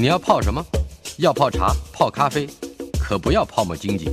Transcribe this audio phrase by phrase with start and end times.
[0.00, 0.64] 你要泡什么？
[1.16, 2.46] 要泡茶、泡咖啡，
[3.00, 4.06] 可不要泡沫经济；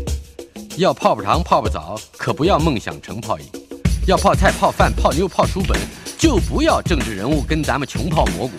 [0.77, 3.45] 要泡泡糖、泡泡澡，可不要梦想成泡影；
[4.07, 5.79] 要泡菜、泡饭、泡妞、泡书本，
[6.17, 8.53] 就不要政治人物跟咱们穷泡蘑菇。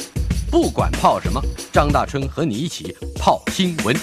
[0.53, 3.97] 不管泡什么，张大春和你一起泡新闻。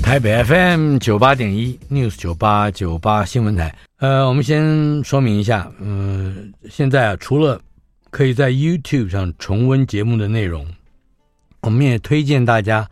[0.00, 7.60] 台北 FM 九八点一 News 九八九八新闻台，呃，我们先说明一下，嗯、现在啊，除了
[8.08, 10.64] 可以在 YouTube 上重温节目的内容，
[11.60, 12.88] 我们也推荐大家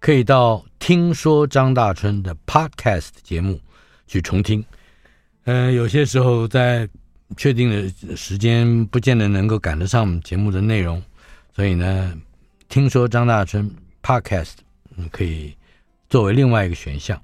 [0.00, 3.60] 可以到听说张大春的 Podcast 节目
[4.06, 4.64] 去重听。
[5.44, 6.88] 嗯、有些时候在
[7.36, 11.02] 确定的时间不见得能够赶得上节目的内容，
[11.54, 12.12] 所以呢，
[12.68, 13.70] 听说张大春
[14.02, 14.52] Podcast
[15.10, 15.54] 可以。
[16.08, 17.18] 作为另外一个选项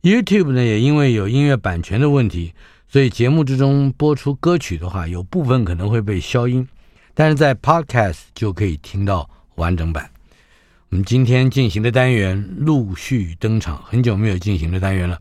[0.00, 2.54] ，YouTube 呢也因为有音乐版权的问题，
[2.88, 6.66] 所以节目之中播出歌曲的话，有部分可能会被消音，
[7.12, 10.11] 但是在 Podcast 就可以听到完整版。
[10.92, 15.18] 我们今天进行的单元陆续登场，很久没有进行的单元了。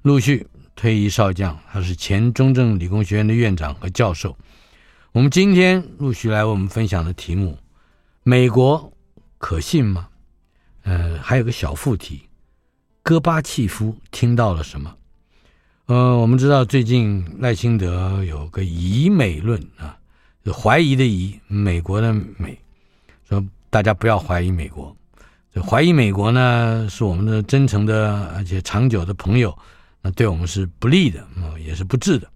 [0.00, 4.34] 陆续退役少将，他是前中正理工学院的院长和教授。
[5.12, 7.58] 我们今天陆续来为我们分享的题目：
[8.22, 8.94] 美国
[9.36, 10.08] 可信吗？
[10.84, 12.22] 呃，还有个小副题。
[13.02, 14.96] 戈巴契夫听到了什么？
[15.84, 19.98] 呃，我们知道最近赖清德有个疑美论啊，
[20.50, 22.58] 怀疑的疑，美国的美，
[23.28, 24.96] 说大家不要怀疑美国。
[25.52, 29.56] 这怀疑美国呢，是我们的真诚的而且长久的朋友，
[30.00, 31.26] 那对我们是不利的，
[31.58, 32.28] 也是不智的。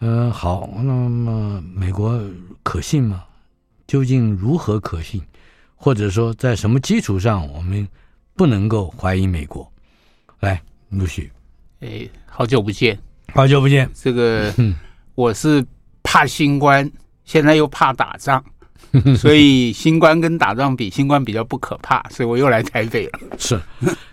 [0.00, 2.20] 嗯、呃，好，那么美国
[2.64, 3.22] 可信吗？
[3.86, 5.22] 究竟如何可信？
[5.76, 7.86] 或者说在什么基础上我们
[8.34, 9.70] 不能够怀疑美国？
[10.40, 11.30] 来，陆续，
[11.80, 12.98] 哎，好久不见，
[13.32, 13.88] 好久不见。
[13.94, 14.52] 这个，
[15.14, 15.64] 我是
[16.02, 16.90] 怕新冠，
[17.24, 18.44] 现在又怕打仗，
[19.16, 23.20] 所以新冠跟打仗比，新冠比较不可怕，所以我又来台北了。
[23.38, 23.60] 是，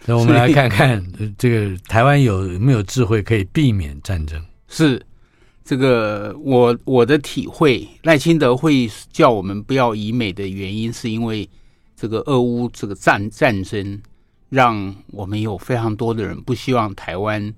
[0.05, 1.03] 那我们来看看
[1.37, 4.41] 这个台湾有没有智慧可以避免战争？
[4.67, 5.01] 是，
[5.63, 11.49] 这个我我的体会，赖清德会叫我们不要以美的原因，是因为
[11.95, 14.01] 这个俄乌这个战战争。
[14.51, 17.53] 让我们有非常多的人不希望台湾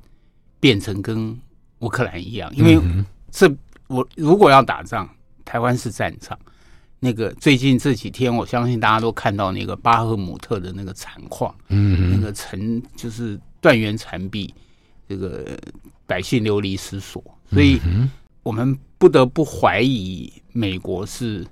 [0.60, 1.40] 变成跟
[1.80, 2.78] 乌克兰一样，因为
[3.32, 3.50] 这
[3.88, 5.08] 我如果要打仗，
[5.46, 6.38] 台湾是战场。
[7.04, 14.54] 那个最近这几天，我相信大家都看到那个巴赫姆特的那个惨况，嗯，那个城就是断垣残壁，
[15.10, 15.58] 这个
[16.06, 17.82] 百姓流离失所，所以
[18.44, 21.44] 我们不得不怀疑美国是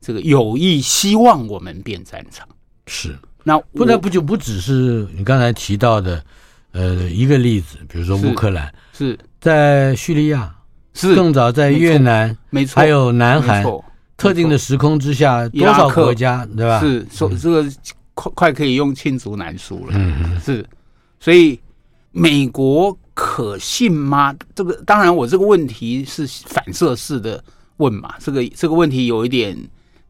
[0.00, 2.48] 这个有意希望我们变战场，
[2.86, 3.14] 是。
[3.44, 6.24] 那不那不就不只是你刚才提到的，
[6.70, 8.72] 呃，一个例子，比如说乌克兰。
[8.94, 10.54] 是，是在叙利亚，
[10.94, 13.62] 是更早在越南，没错，还有南韩，
[14.22, 16.80] 特定的时空之下，多少国家对吧？
[16.80, 17.70] 是说这个
[18.14, 20.64] 快快可以用罄竹难书了，嗯，是，
[21.18, 21.58] 所以
[22.10, 24.34] 美国可信吗？
[24.54, 27.42] 这个当然，我这个问题是反射式的
[27.78, 29.56] 问嘛，这个这个问题有一点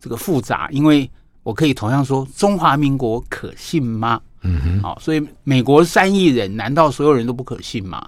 [0.00, 1.10] 这个复杂，因为。
[1.44, 4.20] 我可以同样说，中华民国可信吗？
[4.42, 8.00] 嗯哼，好，所以美国三亿人，难道所有人都不可信吗？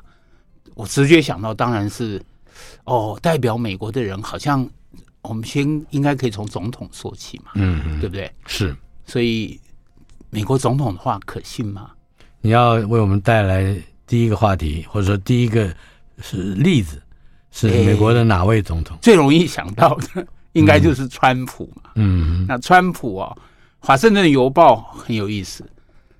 [0.77, 2.23] 我直觉想到，当然是，
[2.85, 4.65] 哦，代表美国的人，好像
[5.25, 8.31] 我们先应该可以从总统说起嘛，嗯哼，对不对？
[8.47, 8.75] 是，
[9.05, 9.61] 所以
[10.31, 11.91] 美国总统的话可信吗？
[12.41, 13.77] 你要为我们带来
[14.07, 15.75] 第一个话题，或者说第一个
[16.19, 17.03] 是例子，
[17.51, 18.97] 是美国的哪位总统？
[19.03, 20.27] 最容易想到的。
[20.55, 23.37] 应该就是川普嘛，嗯，那川普啊，
[23.81, 25.69] 《华盛顿邮报》很有意思，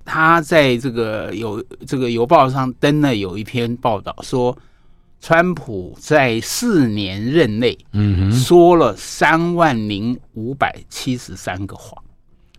[0.05, 4.59] 他在这个有这个邮报上登了有一篇报道，说
[5.25, 12.05] 川普在四年任内，嗯，说了三万零五百七十三个谎，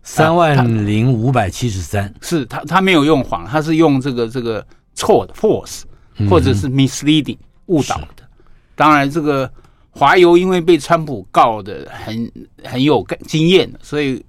[0.02, 4.66] 三万零五百七十三，是他他没有用谎，他是用这个这个
[4.96, 5.84] 错的 false
[6.28, 8.28] 或者是 misleading 误导的，
[8.76, 9.48] 当然这个。
[9.98, 12.30] 华油因为被川普告的很
[12.66, 14.22] 很有经验，所以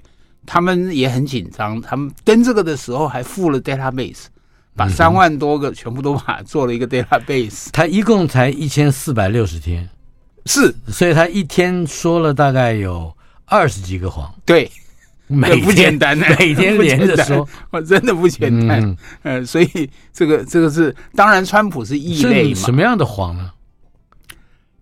[0.46, 1.80] 他们也很紧张。
[1.80, 4.26] 他们登这个的时候还附了 database，
[4.76, 7.68] 把三万多个全部都把做了一个 database。
[7.72, 9.88] 他一共才一千四百六十天，
[10.44, 13.12] 是，所以他一天说了大概有
[13.46, 14.70] 二十几个谎，对，
[15.26, 18.82] 每不简单， 每天连着说， 我真的不简单。
[18.82, 22.60] 嗯，呃，所以这个这个是当然，川普是异类嘛。
[22.60, 23.50] 什么样的谎呢？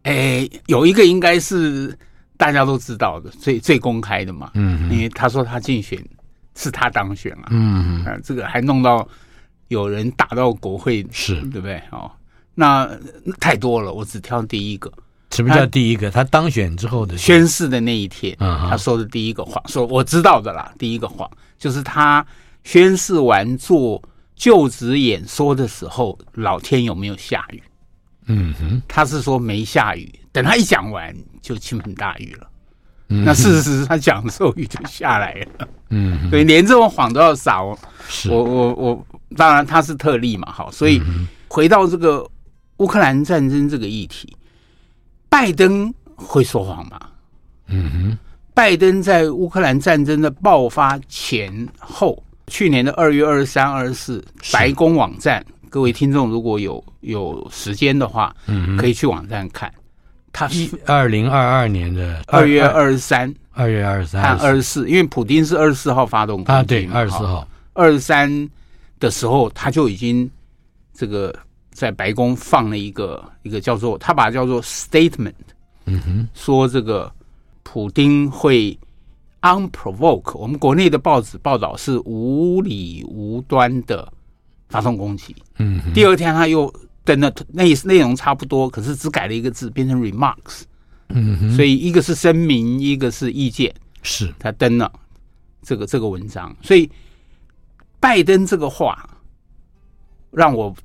[0.03, 1.97] 哎，有一个应该是
[2.37, 4.51] 大家都知道的，最最公开的嘛。
[4.55, 5.99] 嗯，因为他说他竞选
[6.55, 7.49] 是他当选啊。
[7.51, 9.09] 嗯嗯，这个还弄到
[9.69, 11.81] 有人打到国会，是对不对？
[11.91, 12.11] 哦，
[12.55, 12.89] 那
[13.41, 14.93] 太多了，我只挑第一个。
[15.31, 16.11] 什么叫第一个？
[16.11, 20.73] 他当选之后的宣誓的那一天，他说的第一个谎，说我知道的啦。
[20.79, 21.29] 第一个谎
[21.59, 22.25] 就是他
[22.63, 24.01] 宣誓完做
[24.37, 27.61] 就职演说的时候，老天有没有下雨？
[28.27, 31.13] 嗯哼，他是说没下雨，等他一讲完
[31.43, 32.47] 就倾盆大雨了。
[33.09, 35.69] 嗯、那事实是他讲的时候雨就下来了。
[35.91, 37.77] 嗯，所以连这种谎都要撒哦。
[38.09, 41.01] 是，我我我，当然他是特例嘛，好，所以
[41.49, 42.27] 回到这个
[42.79, 44.37] 乌克兰战争这个议题，
[45.29, 47.01] 拜登会说谎吗？
[47.69, 48.19] 嗯哼，
[48.53, 55.45] 拜登在乌克兰战争的爆发前后，去年的二月二十三、二十四，白宫网站。
[55.71, 59.73] 各位听众，如果有有时间的话，嗯，可以去网站看。
[60.33, 68.49] 他是二零二二年的二月二十三，二月二十三和二十四，因为普丁是二十四号发动啊，对，二十四号，二十三
[69.05, 70.29] 的时候他就已经
[70.93, 71.35] 这个
[71.71, 75.35] 在白宫放了一个一个叫做他把它叫做 statement，
[75.85, 77.13] 嗯哼，说这个
[77.63, 78.77] 普丁会
[79.43, 84.13] unprovoke，我们国内的报纸报道是无理无端的。
[84.71, 86.73] 发动攻击，嗯，第二天他又
[87.05, 90.63] 登了内内容差不多，可是只改了一个字，变成 remarks，
[91.11, 93.73] 嗯哼，所以一个是声明，一个是意见，
[94.03, 94.35] 是。
[94.37, 94.91] 他登了
[95.63, 96.91] 这个这个文章，所以
[98.05, 99.09] 拜登这个话
[100.31, 100.77] 让我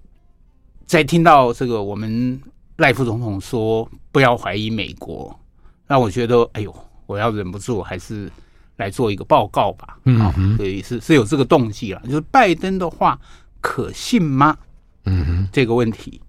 [0.86, 2.42] 在听到这个我们
[2.78, 5.38] 赖副总统说不要怀疑美国，
[5.86, 6.74] 让我觉得哎呦，
[7.08, 8.32] 我要忍不住还是
[8.78, 13.20] 来做一个报告吧，嗯，所以是是有这个动机了，就是拜登的话。
[13.62, 14.58] 可信吗？
[15.04, 16.22] 嗯哼，这个问题，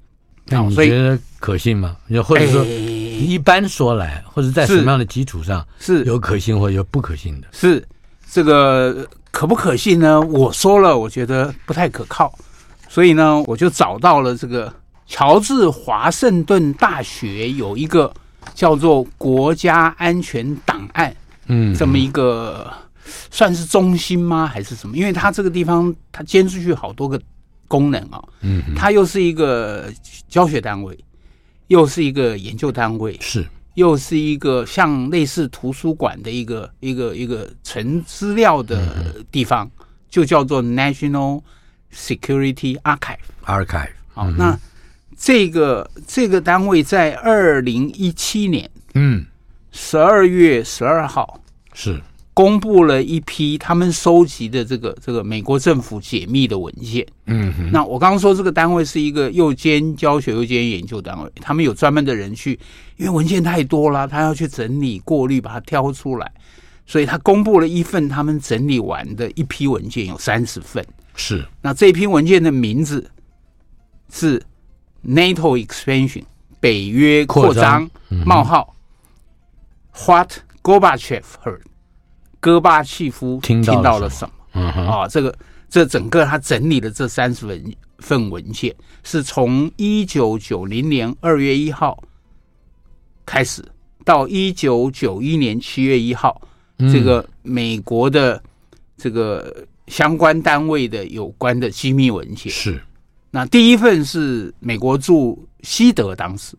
[0.46, 1.96] 那你觉得可信吗？
[2.25, 7.46] 或者说，一般说来，或者在什么样的基础上是有可信或者有不可信的？
[7.52, 7.87] 是
[8.28, 10.20] 这个可不可信呢？
[10.20, 12.32] 我说了，我觉得不太可靠，
[12.88, 14.72] 所以呢，我就找到了这个
[15.06, 18.12] 乔治华盛顿大学有一个
[18.54, 21.14] 叫做国家安全档案，
[21.46, 22.72] 嗯，这么一个。
[23.28, 24.46] 算是中心吗？
[24.46, 24.96] 还是什么？
[24.96, 27.20] 因为它这个地方，它兼出去好多个
[27.66, 28.28] 功能啊、哦。
[28.42, 29.92] 嗯，它又是一个
[30.28, 30.96] 教学单位，
[31.66, 33.44] 又是一个研究单位，是，
[33.75, 41.43] 又是一个像类似图书馆的一个一个一个存资料的地方，嗯、就叫做 National
[41.93, 43.19] Security Archive。
[43.46, 43.90] Archive。
[44.12, 44.58] 好，嗯、那
[45.17, 49.25] 这个这个单位在二零一七年，嗯，
[49.70, 51.40] 十二月十二号
[51.73, 52.00] 是。
[52.32, 57.06] 公布了一批他们收集的这个这个美国政府解密的文件。
[57.26, 62.58] 嗯哼，那我刚刚说这个单位是一个又兼教学又兼研究单位，他们有专门的人去，
[62.96, 66.32] 因为文件太多了，他要去整理过滤，把它挑出来，
[66.86, 70.84] 所以他公布了一份他们整理完的一批文件，有三十份。
[71.14, 73.10] 是，那这批文件的名字
[74.10, 74.40] 是
[75.04, 76.22] NATO expansion
[76.60, 77.90] 北约扩张
[78.24, 78.74] 冒号
[80.06, 81.62] What Gorbachev heard。
[82.40, 84.34] 戈巴契夫听到了什么？
[84.54, 85.32] 嗯哼啊，这个
[85.68, 92.02] 这整个他整理的这三十份份文件，是从一九九零年二月一号
[93.25, 93.62] 开始，
[94.04, 96.40] 到一九九一年七月一号，
[96.78, 98.42] 这个美国的
[98.97, 99.54] 这个
[99.87, 102.82] 相关单位的有关的机密文件是。
[103.30, 106.56] 那第一份是美国驻西德当时，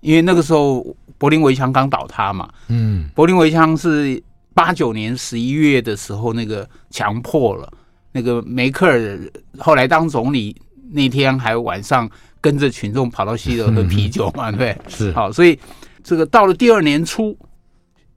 [0.00, 0.84] 因为那个时候
[1.16, 4.22] 柏林围墙刚倒塌嘛，嗯，柏林围墙是。
[4.56, 7.70] 八九年十一月的时候，那个墙破了，
[8.10, 9.20] 那个梅克尔
[9.58, 10.56] 后来当总理
[10.90, 12.10] 那天还晚上
[12.40, 15.58] 跟着群众跑到西德喝啤酒嘛，对， 是好，所以
[16.02, 17.36] 这个到了第二年初，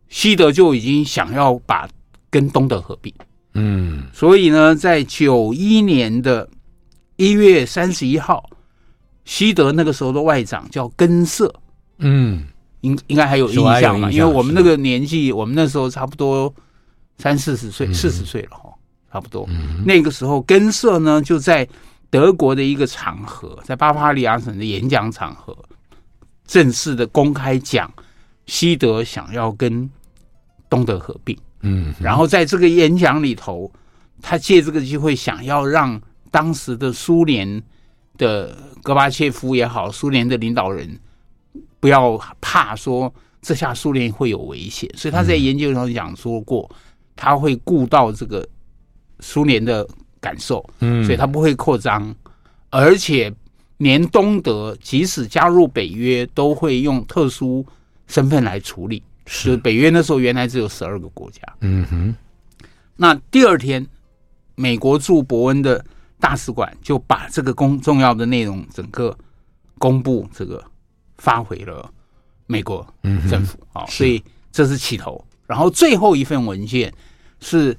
[0.08, 1.86] 西德就已经想要把
[2.30, 3.14] 跟东德合并，
[3.56, 6.50] 嗯，所以呢，在九一年的
[7.18, 8.50] 一月三十一号，
[9.26, 11.54] 西德那个时候的外长叫根瑟，
[11.98, 12.46] 嗯。
[12.82, 14.12] 应应该还有印象嘛？
[14.12, 16.54] 因为我们那个年纪，我们那时候差不多
[17.18, 18.74] 三四十岁，四十岁了哈，
[19.12, 19.48] 差不多。
[19.86, 21.68] 那个时候，根社呢就在
[22.10, 25.58] 德国的一个场合，在巴伐利亚省的演讲场合，
[26.48, 27.92] 正式的公开讲
[28.46, 29.90] 西德想要跟
[30.70, 31.38] 东德合并。
[31.62, 33.70] 嗯，然后在这个演讲里头，
[34.22, 37.62] 他借这个机会想要让当时的苏联
[38.18, 40.98] 的戈巴切夫也好，苏联的领导人。
[41.80, 46.70] 不要怕说这下苏联会有危险，所以他在研究中讲说过，
[47.16, 48.48] 他会顾到这个
[49.20, 49.88] 苏联的
[50.20, 52.14] 感受，嗯，所以他不会扩张，
[52.70, 53.34] 而且
[53.78, 57.66] 连东德即使加入北约，都会用特殊
[58.08, 59.02] 身份来处理。
[59.26, 59.56] 是。
[59.58, 62.16] 北约那时候原来只有十二个国家，嗯哼。
[62.98, 63.88] 那第二天，
[64.56, 65.84] 美国驻伯恩的
[66.20, 69.18] 大使馆就把这个公重要的内容整个
[69.78, 70.62] 公布，这个
[71.20, 71.88] 发回了
[72.48, 72.84] 美国
[73.30, 75.24] 政府啊，所以这是起头。
[75.46, 76.92] 然后最后一份文件
[77.40, 77.78] 是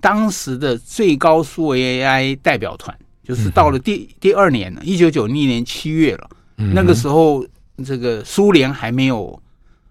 [0.00, 7.44] 当时的最高苏维埃代表团，就是到了第第二年了，一九九一年七月了，那个时候
[7.84, 9.42] 这个苏联还没有。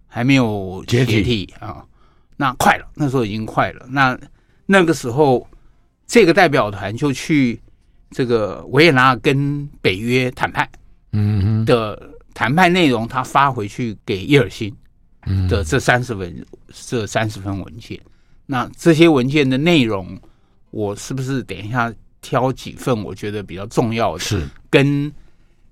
[0.07, 1.83] 还没有解体啊，
[2.37, 3.85] 那快了，那时候已经快了。
[3.89, 4.17] 那
[4.65, 5.45] 那个时候，
[6.07, 7.59] 这个代表团就去
[8.11, 10.69] 这个维也纳跟北约谈判，
[11.11, 12.01] 嗯的
[12.35, 14.71] 谈判内容，他发回去给叶尔辛
[15.49, 17.99] 的这三十份这三十份文件。
[18.45, 20.15] 那这些文件的内容，
[20.69, 24.19] 我是不是等一下挑几份我觉得比较重要的？
[24.19, 25.11] 是跟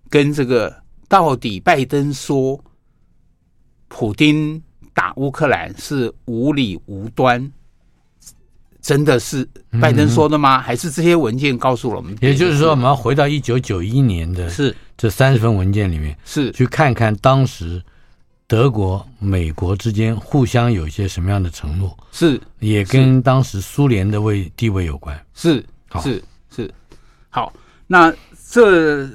[0.09, 0.75] 跟这个
[1.07, 2.59] 到底拜登说。
[3.95, 4.59] 普丁
[4.91, 7.51] 打乌克兰是无理无端，
[8.83, 9.47] 真的是
[9.81, 10.59] 拜登说的吗？
[10.59, 12.15] 还是这些文件告诉了我们？
[12.21, 17.81] 也就是说，我们要回到一九九一年的，是这三十份文件里面，是去看看当时
[18.45, 25.19] 德国、美国之间互相有一些什么样的承诺，是也跟当时苏联的位地位有关。
[25.33, 25.65] 是
[26.03, 26.23] 是
[26.55, 26.69] 是，
[27.29, 27.51] 好，
[27.87, 28.13] 那
[28.51, 29.09] 这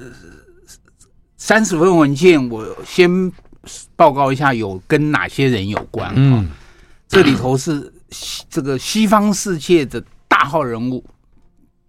[1.37, 3.31] 三十份文件，我先。
[3.95, 6.11] 报告一下，有跟哪些人有关？
[6.15, 6.49] 嗯，
[7.09, 7.91] 这里头是
[8.49, 11.03] 这个西方世界的大号人物，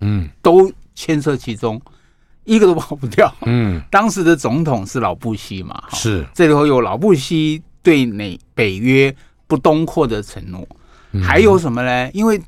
[0.00, 1.80] 嗯，都牵涉其中，
[2.44, 3.34] 一个都跑不掉。
[3.46, 5.82] 嗯，当时的总统是老布希嘛？
[5.92, 9.14] 是，这里头有老布希对美北约
[9.46, 10.66] 不东扩的承诺，
[11.22, 12.10] 还有什么呢？
[12.12, 12.40] 因为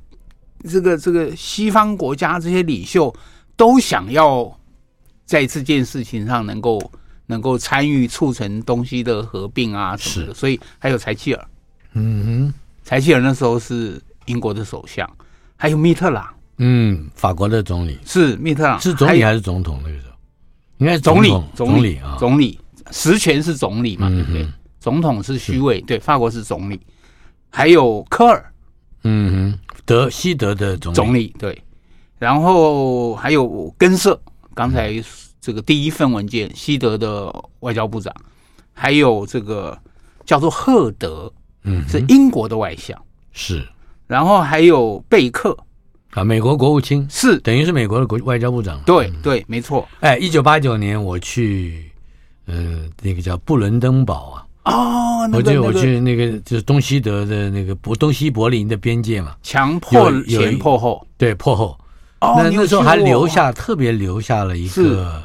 [0.69, 3.15] 这个这个西方国家这些领袖
[3.57, 4.59] 都想要
[5.25, 6.93] 在这件事情上能够。
[7.27, 11.49] 能够参与促成东西的合并啊什么的，所以还有柴契尔，
[11.95, 15.09] 嗯哼，柴契尔那时候是英国的首相，
[15.57, 16.27] 还有密特朗，
[16.59, 17.99] 嗯，法国的总理。
[18.05, 20.17] 是密特朗，是总理还是总统那个时候？
[20.79, 22.59] 应该是总理，总理啊，总理
[22.91, 24.47] 实权是总理嘛，对不对？
[24.81, 26.81] 总统是虚位，对，法国是总理，
[27.51, 28.53] 还有科尔，
[29.05, 31.63] 嗯哼，德西德的总总理对，
[32.19, 34.21] 然后还有根瑟，
[34.55, 35.03] 刚才。
[35.45, 38.15] 这个第一份文件，西德的外交部长，
[38.73, 39.77] 还有这个
[40.25, 41.29] 叫做赫德，
[41.65, 43.01] 嗯，是英国的外相，
[43.33, 43.67] 是，
[44.07, 45.57] 然后还有贝克。
[46.11, 47.07] 啊，美国国务卿。
[47.11, 49.89] 是，等于是美国的国外交部长，对对，没错。
[50.01, 51.91] 哎，一九八九年我去，
[52.47, 61.79] 呃，那个叫布伦登堡啊，哦，我就我去那个就是东西德的那个柏东西柏林的边界嘛，强迫前破后，对破后，
[62.21, 65.23] 那那时候还留下特别留下了一个。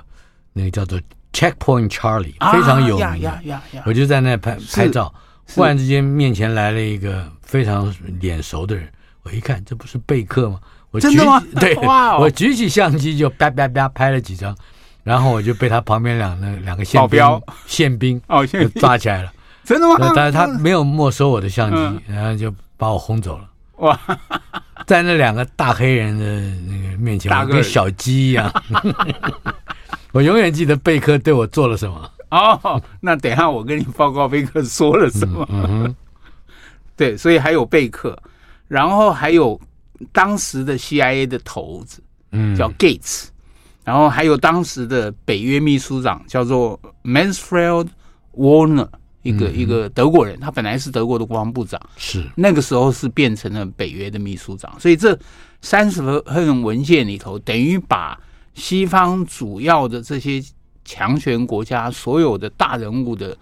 [0.54, 1.00] 那个叫做
[1.34, 3.62] Checkpoint Charlie，非常有名的。
[3.86, 5.14] 我就在那拍拍照，
[5.54, 8.88] 忽然之间面前来了一个非常脸熟的人。
[9.24, 10.60] 我一看，这不是贝克吗？
[10.92, 11.18] 我举起
[11.60, 11.76] 对，
[12.20, 14.56] 我举起相机就叭叭叭拍了几张，
[15.04, 19.34] 然后我就被他旁边两那两个宪兵宪兵哦，就抓起来了。
[19.66, 20.14] 真的吗？
[20.16, 23.50] 但是他没有没收我的相机，然后就把我轰走了。
[23.78, 24.00] 哇，
[24.88, 26.26] 在那两个大黑人的
[26.74, 28.50] 那个面前，我跟小鸡一样。
[30.14, 32.10] 我永远记得贝克对我做了什么。
[32.32, 35.48] 哦，那等一下我跟你报告贝克说了什么。
[35.50, 35.96] 嗯嗯、
[36.96, 38.18] 对，所以还有贝克，
[38.68, 39.60] 然后还有
[40.12, 43.28] 当时的 CIA 的头子，嗯，叫 Gates，
[43.84, 47.88] 然后还有当时的北约秘书长叫做 Mansfield
[48.36, 48.90] Warner，
[49.24, 55.18] 一个、嗯、一个德国人，他本来是德国的国防部长，是那个时候是变成了北约的秘书长，所以这
[55.62, 58.20] 三十份文件里头等于把。
[58.60, 60.44] 西方主要的这些
[60.88, 63.38] 强权国家，所有的大人物的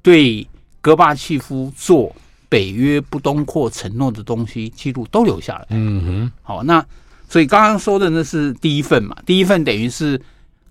[0.00, 0.44] 对
[0.80, 2.10] 戈巴契夫做
[2.48, 5.66] 北约不东扩承诺的东西记录都留下来。
[5.70, 6.84] 嗯哼，好，那
[7.28, 10.18] 所以刚刚说的那是第一份嘛，第一份等于是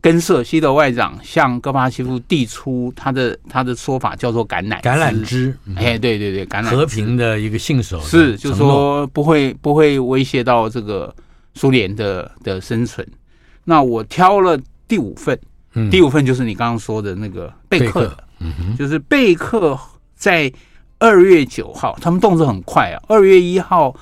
[0.01, 5.55] 根瑟西德外长向戈巴契夫递出他的他的说法叫做橄榄橄榄枝。
[5.75, 11.13] 哎，对对对，橄榄和平的一个信手是，就是说不会不会威胁到这个
[11.53, 13.05] 苏联的的生存。
[13.63, 15.37] 那我挑了第五份，
[15.75, 18.01] 嗯、第五份就是你刚刚说的那个贝克。
[18.01, 19.77] 的，嗯哼，就是贝克
[20.15, 20.51] 在
[20.97, 23.01] 二月九号，他们动作很快啊。
[23.07, 23.95] 二月一号，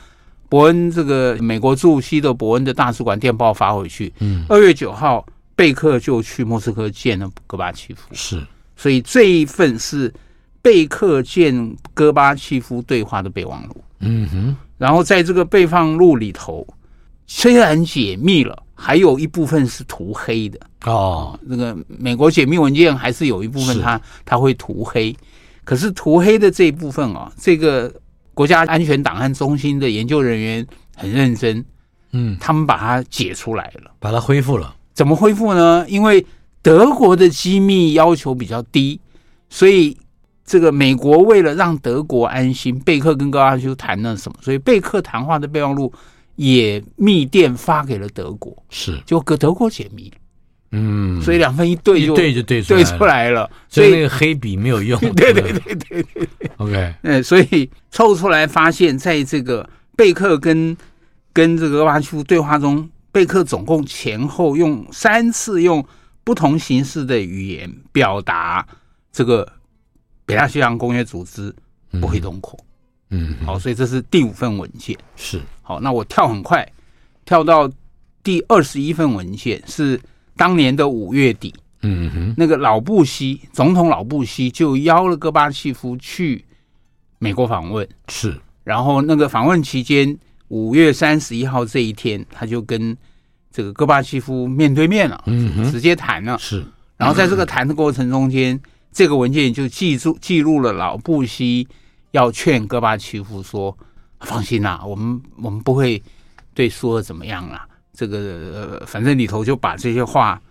[0.50, 5.26] 伯恩这个美国驻西德伯恩的大使馆电报发回去，嗯，二月九号，
[5.56, 8.42] 贝克就去莫斯科见了戈巴契夫，是，
[8.76, 10.14] 所以这一份是
[10.62, 13.84] 贝克见戈巴契夫对话的备忘录。
[14.00, 16.66] 嗯哼，然后在这个备忘录里头，
[17.36, 20.60] 虽然解密了，还有一部分是涂黑的。
[20.86, 25.14] 哦，那个美国解密文件还是有一部分它它会涂黑，
[25.64, 27.92] 可是涂黑的这一部分啊，这个
[28.36, 31.66] 国家安全档案中心的研究人员很认真，
[32.12, 34.76] 嗯，他们把它解出来了，把它恢复了。
[34.94, 35.84] 怎么恢复呢？
[35.90, 36.24] 因为
[36.62, 39.02] 德国的机密要求比较低，
[39.50, 39.98] 所以
[40.46, 44.38] 这个美国为了让德国安心，贝克跟戈巴契夫谈了什么？
[44.40, 45.92] 所以贝克谈话的备忘录
[46.36, 49.00] 也密电发给了德国，是。
[49.06, 50.18] 就给德国解密了。
[50.76, 55.00] 嗯，所以两份一对就对就对对出来了，所以那个黑笔没有用。
[55.14, 56.06] 对对对对
[56.58, 60.76] ，OK，嗯，所以凑出来发现，在这个贝克跟
[61.32, 65.86] 跟这个戈巴契夫对话中，贝克总共前后用三次用
[66.24, 68.68] 不同形式的语言表达
[69.12, 69.48] 这个
[70.26, 71.54] 北大西洋公约组织
[72.02, 72.58] 不会动扩。
[72.60, 72.66] 嗯，
[73.46, 74.98] 好，所以这是第五份文件。
[75.16, 76.68] 是好，那我跳很快，
[77.26, 77.70] 跳到
[78.24, 80.00] 第二十一份文件是。
[80.36, 81.54] 当年的五月底，
[81.84, 86.44] 嗯哼，那个老布希总统老布希就邀了戈巴契夫去
[87.20, 88.36] 美国访问，是。
[88.64, 90.18] 然后那个访问期间，
[90.48, 92.98] 五月三十一号这一天，他就跟
[93.52, 96.36] 这个戈巴契夫面对面了，嗯哼，直接谈了。
[96.40, 96.66] 是。
[96.98, 98.60] 然后在这个谈的过程中间，
[98.92, 101.68] 这个文件就记住记录了老布希
[102.14, 103.78] 要劝戈巴契夫说
[104.22, 106.02] ：“放心啦，我们我们不会
[106.56, 110.42] 对苏俄怎么样啦。”这个呃，反正里头就把这些话，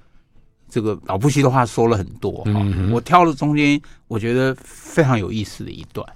[0.69, 2.53] 这个老布希的话说了很多哈。
[2.57, 6.07] 嗯、我挑了中间我觉得非常有意思的一段。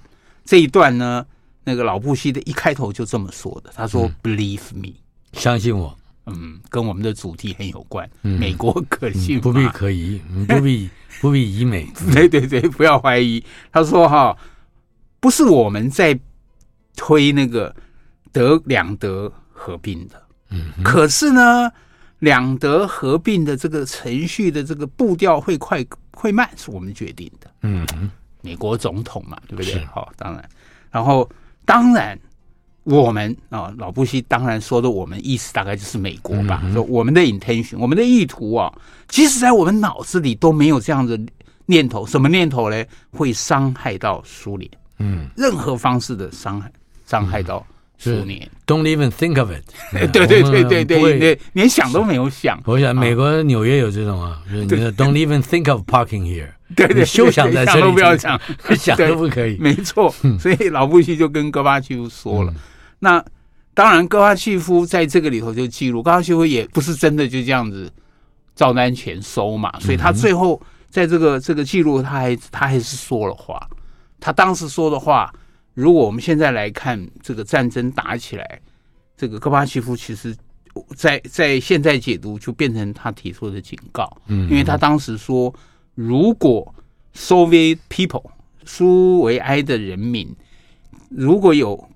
[0.45, 1.25] 这一段呢，
[1.63, 4.93] 那个老布希的一开头就这么说的，他说、嗯、：“Believe me，
[5.33, 5.97] 相信我。”
[6.29, 8.09] 嗯，跟我们的主题很有关。
[8.23, 10.89] 嗯、美国可信、嗯，不必可疑，不必
[11.21, 11.87] 不必疑美。
[12.13, 13.41] 对对对，不要怀疑。
[13.71, 14.37] 他说：“哈，
[15.27, 16.17] 不是我们在
[16.95, 17.75] 推那个
[18.31, 21.69] 德两德合并的。”嗯，可是呢，
[22.19, 27.51] 两德合并的这个程序的这个步调会快会慢，是我们决定的。
[27.63, 27.85] 嗯，
[28.41, 29.83] 美国总统嘛，对不对？
[29.87, 30.49] 好，当然，
[30.91, 31.29] 然后
[31.65, 32.17] 当然，
[32.85, 36.63] 我们啊，老布希当然说的，我们意思大概就是美国吧。
[36.71, 38.73] 说我们的 intention，我们的意图啊，
[39.09, 41.19] 即使在我们脑子里都没有这样的
[41.65, 42.07] 念头。
[42.07, 42.85] 什么念头呢？
[43.11, 44.71] 会伤害到苏联。
[44.99, 46.71] 嗯，任何方式的伤害，
[47.05, 47.65] 伤害到。
[47.99, 49.63] 十年，Don't even think of it。
[50.13, 52.61] 对对对对对对，连想都没有想。
[52.65, 56.49] 我想美国纽约有这种啊，就是你 Don't even think of parking here。
[56.75, 58.39] 对对，休想在这里，都不要想，
[58.77, 59.57] 想都不可以。
[59.59, 62.53] 没错，所以老布希就跟戈巴契夫说了。
[62.99, 63.19] 那
[63.73, 67.91] 当然，戈巴契夫在这个里头就记录，戈巴契夫也不是真的就这样子
[68.55, 73.59] 照单全收嘛，所以他最后在这个这个记录，他还他还是说了话。
[74.27, 75.33] 他当时说的话。
[75.73, 78.59] 如果我们现在来看这个战争打起来，
[79.15, 80.35] 这个戈巴契夫其实，
[80.95, 85.53] 在在现在解读就变成他提出的警告，嗯，因为他当时说，
[85.93, 86.73] 如果
[87.15, 88.25] Soviet people
[88.65, 90.35] 苏维埃的人民
[91.09, 91.87] 如果有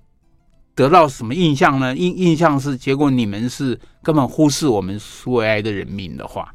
[0.76, 1.94] 得到什么印象呢？
[1.94, 6.54] 印印象是结果你们是根本忽视我们苏维埃的人民的话，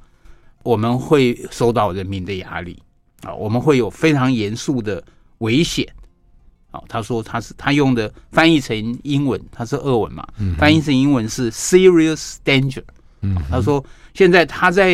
[0.63, 2.81] 我们会受到人民的压力
[3.23, 5.03] 啊，我们会有非常严肃的
[5.39, 5.87] 危险。
[6.87, 10.27] 他说他是他用的翻译成英文，他是俄文嘛，
[10.59, 12.83] 翻译成英文是 serious danger。
[13.21, 14.93] 嗯，他说现在他在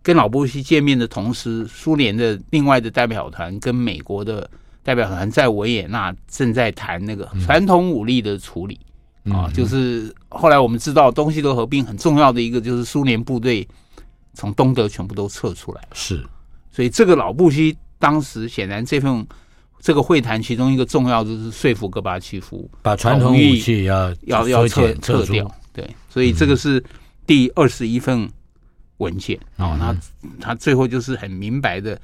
[0.00, 4.48] 跟老布希见面的同时，苏联的另外的代表团跟美国的
[4.84, 8.78] 代表团在维也纳正在谈那个传统武力的处理。
[9.24, 13.66] 啊，就是后来我们知道东西德合并很重要的一个就是苏联部队
[14.34, 16.24] 从东德全部都撤出来，是，
[16.70, 19.26] 所以这个老布希当时显然这份。
[19.78, 26.82] 这个会谈其中一个重要就是说服戈巴契夫把传统武器要要要撤撤掉，对，所以这个是
[27.24, 28.28] 第二十一份
[28.96, 29.76] 文件啊。
[29.78, 29.96] 那
[30.40, 31.96] 他最后就是很明白的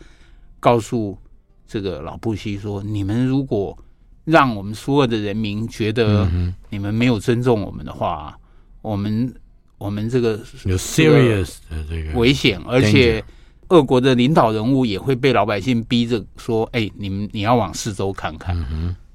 [0.61, 1.19] 告诉
[1.67, 3.77] 这个老布希说：你们如果
[4.25, 6.31] 让我们苏俄的人民觉得
[6.69, 8.39] 你们没有尊重我们的话，
[8.83, 9.35] 我们
[9.79, 13.25] 我们这个有 serious 的这个危险，而且。
[13.73, 18.55] 俄国的领导人物也会被老百姓逼着说：“哎，你们你要往四周看看。”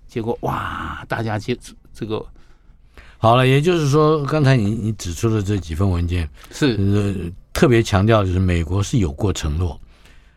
[0.10, 1.56] 结果哇，大家接
[1.94, 2.26] 这个
[3.20, 3.46] 好了。
[3.46, 9.80] 也就是说，刚才你你指出的这几份文件是、呃、特别强调，就是美国是有过承诺，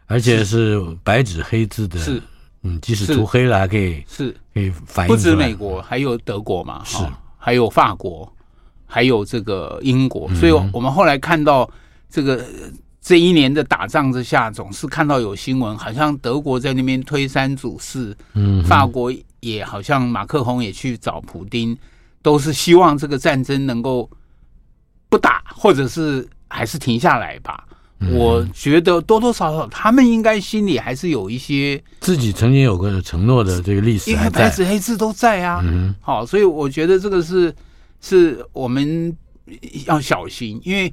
[0.05, 1.99] 而且是白纸黑字的。
[1.99, 2.21] 是
[2.63, 5.09] 嗯，即使涂黑了，还可以是可以反映。
[5.09, 6.99] 不止美国，还有德国嘛，是
[7.39, 8.31] 还有法国，
[8.85, 10.29] 还有这个英国。
[10.35, 11.71] 所以我们后来看到
[12.11, 12.45] 这个。
[13.03, 21.77] 这一年的打仗之下，总是看到有新闻，好像德国在那边推三阻四，嗯，法国也好像马克宏也去找普丁，
[22.21, 24.09] 都是希望这个战争能够
[25.09, 27.65] 不打，或者是还是停下来吧。
[28.01, 35.63] 嗯、我觉得多多少少他们应该心里还是有一些自己曾经有个承诺的这个历史，因为白纸黑字都在啊。
[35.65, 37.55] 嗯，好，所以我觉得这个是
[38.01, 39.17] 是我们
[39.87, 40.93] 要小心，因为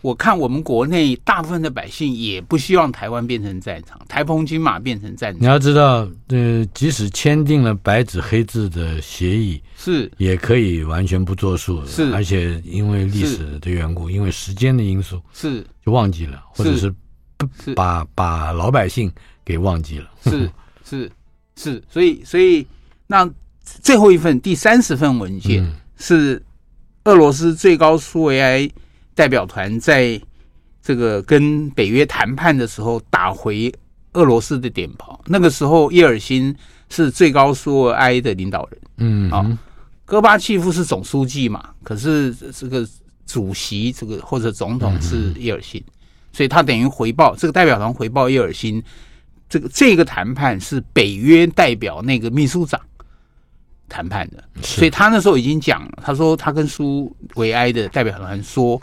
[0.00, 5.42] 我看我们国内大部分的百姓也不希望台湾变成战场，台澎金马变成战场。
[5.42, 10.10] 你要知道，呃，即使签订了白纸黑字的协议，是。
[10.18, 15.64] 也可以完全不作数，是，而且因为历史的缘故，因为时间的因素，是。
[15.84, 16.88] 就忘记了，或者是
[17.36, 19.10] 不把把老百姓
[19.44, 20.50] 给忘记了，是
[20.84, 21.10] 是
[21.56, 22.64] 是，所以所以
[23.06, 23.28] 那
[23.62, 25.64] 最后一份第三十份文件
[25.96, 26.40] 是
[27.04, 28.70] 俄罗斯最高苏维埃
[29.18, 30.20] 代表团在
[30.80, 33.72] 这个跟北约谈判的时候打回
[34.12, 35.20] 俄罗斯的点炮。
[35.26, 36.54] 那个时候叶尔辛
[36.88, 39.58] 是最高苏维埃的领导人，嗯，啊，
[40.04, 42.88] 戈巴契夫是总书记嘛，可是这个。
[43.30, 45.84] 主席这个或者总统是叶尔辛，
[46.32, 48.82] 所以他等于回报这个代表团回报叶尔辛，
[49.50, 52.80] 这个这个谈判是北约代表那个秘书长
[53.86, 58.80] 谈判的，所以他那时候已经讲了，他说他跟苏维埃的代表团说，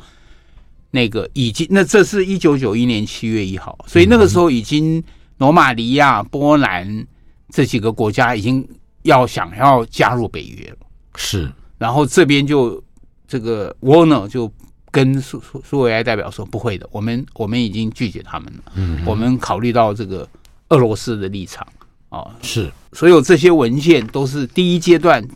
[0.95, 5.03] 那个已经那这是一九九一年七月一号，所以那个时候已经
[5.37, 7.05] 罗马尼亚、波兰
[7.49, 8.67] 这几个国家已经
[9.03, 10.77] 要想要加入北约了，
[11.15, 12.81] 是，然后这边就。
[13.27, 14.49] 这个沃纳就
[14.91, 18.71] 跟苏苏苏维埃代表说：“不会的，我们我们已经拒绝他们了。
[18.75, 20.29] 嗯，我们考虑到这个
[20.69, 21.67] 俄罗斯的立场
[22.09, 25.27] 啊，是所有这些文件都是第一阶段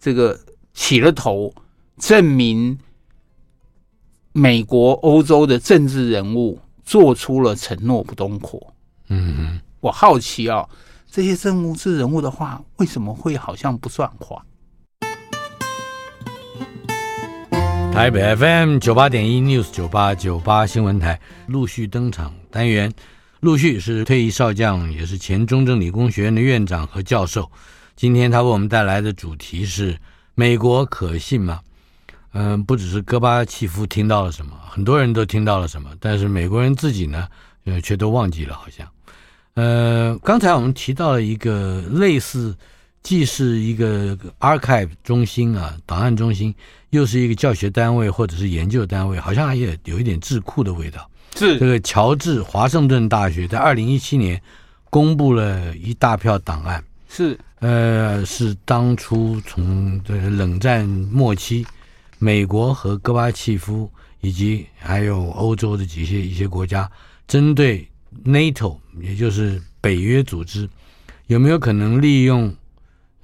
[0.00, 0.36] 这个
[0.74, 1.54] 起了头，
[1.98, 2.76] 证明
[4.32, 8.74] 美国、欧洲的政治人物做出了承诺不东扩。
[9.08, 10.66] 嗯嗯，我好奇哦，
[11.10, 14.42] 这些政治人物的话为什么会好像不算话？”
[17.92, 22.90] 台北 FM 九八点一 News 九八九八新闻台陆续登场单元，
[23.40, 27.52] 陆续是退役少将，也是前中正理工学院的院长和教授。
[27.94, 29.98] 今天他为我们带来的主题是：
[30.34, 31.60] 美国可信吗？
[32.32, 37.28] 嗯、呃，不只是戈巴契夫听到了什么，很多人都听到了什么，但是美国人自己呢，
[37.64, 38.86] 呃，却都忘记了，好像。
[39.54, 42.54] 呃，刚才我们提到了一个类似。
[43.04, 46.54] 既是一个 archive 中心啊，档案中心，
[46.90, 51.10] 又是一个教学单位或者是研究单位，好像也有一点智库的味道。
[51.34, 54.40] 是这个乔治华盛顿大学在二零一七年
[54.88, 61.66] 公布了一大票档案，是呃，是当初从这个冷战末期，
[62.22, 66.88] 美国和戈巴契夫以及还有欧洲的几些一些国家，
[67.26, 67.84] 针对
[68.24, 70.68] NATO 也就是北约组织，
[71.26, 72.54] 有没有可能利用。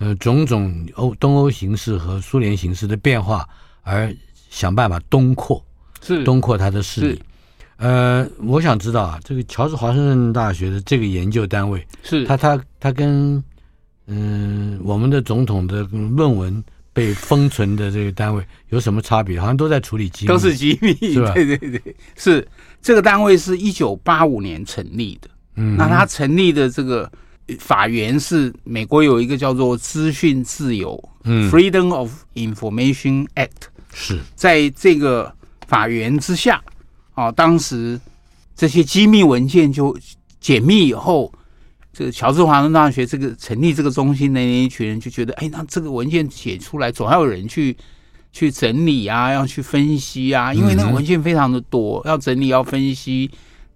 [0.01, 3.45] 呃，种种欧东欧形势和苏联形势的变化，
[3.83, 4.15] 而
[4.49, 5.61] 想办法东扩，
[6.01, 7.21] 是东扩它的势力。
[7.79, 13.43] 呃，我想知道啊，这个乔治华盛顿大学的这个研究单位，是他他他跟
[14.07, 16.63] 嗯、呃、我们的总统的论文
[16.99, 19.39] 被封存的这个单位有什么差别？
[19.39, 21.33] 好像都在处理机密，都是机密，是吧？
[21.33, 22.47] 对对对，是
[22.83, 25.29] 这个单位是一九八五年成立的。
[25.57, 27.11] 嗯，那他成立的这个。
[27.59, 33.49] 法源是美国有一个叫做资讯自由，嗯，Freedom of Information Act，
[33.95, 35.35] 是在这个
[35.67, 36.63] 法源之下，
[37.15, 37.99] 啊，当时
[38.55, 39.99] 这些机密文件就
[40.39, 41.33] 解密以后，
[41.99, 47.77] 这个乔治华盛顿大学这个成立这个中心的那一群人就觉得，哎，那这个文件写出来，总要有人去
[48.31, 53.29] 去整理啊，要去分析啊，因为那个文件非常的多，要整理要分析，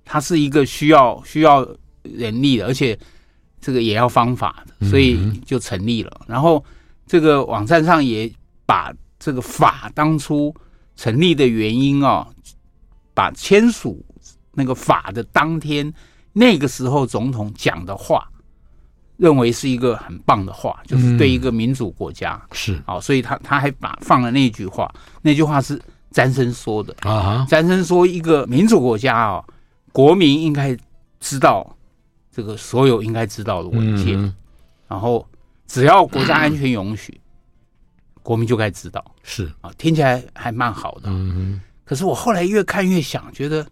[0.04, 1.68] 它是一个需要需要
[2.04, 2.96] 人力的，而且。
[3.64, 6.10] 这个也要方法的，所以就成立了。
[6.22, 6.64] 嗯、然后
[7.06, 8.28] 这个网站上也
[8.66, 10.52] 把这个法当初
[10.96, 12.26] 成立的原因啊，
[13.14, 14.04] 把签署
[14.54, 15.94] 那个法的当天
[16.32, 18.28] 那个时候总统讲的话，
[19.16, 27.46] 认为是一个很棒的话，就是对一个民主国家、嗯、是啊，所以他他还把放了那句话，那句话是詹森说的啊。
[27.48, 29.44] 詹森说，一个民主国家啊，
[29.92, 30.76] 国民应该
[31.20, 31.76] 知道。
[32.34, 34.34] 这个所有应该知道的文件，嗯、
[34.88, 35.28] 然后
[35.66, 39.04] 只要国家安全允许，嗯、国民就该知道。
[39.22, 41.10] 是啊，听起来还蛮好的。
[41.10, 43.66] 嗯，可是我后来越看越想，觉得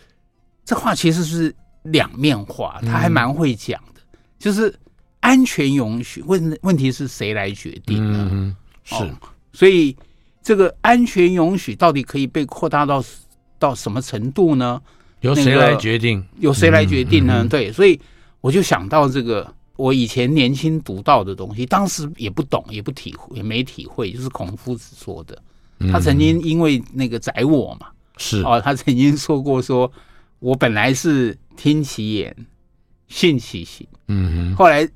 [0.64, 4.00] 这话其实是两面话，他还蛮会讲的。
[4.12, 4.74] 嗯、就是
[5.20, 8.28] 安全允许，问问题是谁来决定呢？
[8.32, 9.10] 嗯，是、哦，
[9.52, 9.96] 所以
[10.42, 13.04] 这个安全允许到底可以被扩大到
[13.58, 14.80] 到什么程度呢？
[15.20, 16.24] 由谁来决定？
[16.38, 17.46] 由谁来决定呢？
[17.46, 18.00] 对，所以
[18.40, 25.38] 我就想到这个，我以前年轻读到的东西，当时也不懂，也不体会，也没体会，就是孔夫子说的。
[25.92, 29.92] 他曾经因为那个宰我嘛，是哦，他曾经说过说，说
[30.40, 32.34] 我本来是听其言，
[33.06, 34.88] 信其行，嗯哼，后来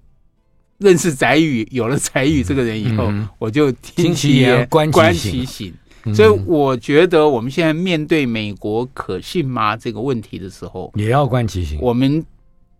[0.78, 5.72] 认识宰宇，有了宰宇这个人以后，嗯、我就听其言，观其行。
[6.14, 11.78] 所以我觉得我们现在面对美国可信吗这个问题的时候，也要观其行。
[11.80, 12.24] 我们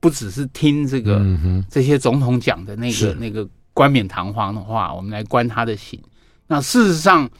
[0.00, 1.24] 不只是听这个、
[1.70, 6.00] 这些总统讲的那个那个冠冕堂皇的话，我们来观他的行。
[6.48, 7.30] 那事实上。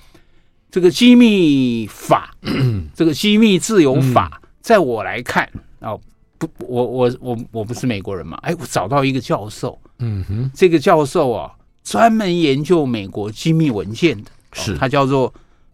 [0.71, 2.35] 这个机密法，
[2.97, 5.47] 这个机密自由法，在我来看
[5.79, 5.95] 啊，
[6.39, 11.53] 不，我我我我不是美国人嘛，哎，我找到一个教授，嗯哼，这个教授啊，
[11.85, 14.75] 专门研究美国机密文件的，是。
[14.79, 15.33] 他叫做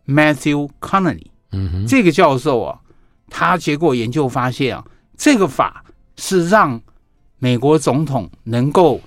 [0.09, 2.81] Matthew Connelly，嗯哼，这个教授啊，
[3.29, 4.85] 他结果研究发现啊，
[5.17, 5.85] 这个法
[6.17, 6.83] 是让
[7.39, 9.01] 美国总统能够